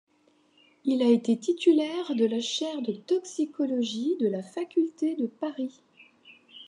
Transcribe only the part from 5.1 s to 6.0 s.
de Paris.